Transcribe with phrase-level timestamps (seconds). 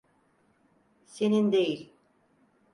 [1.05, 1.93] Senin değil.